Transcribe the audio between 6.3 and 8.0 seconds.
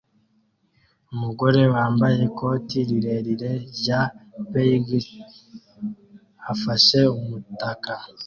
afashe umutaka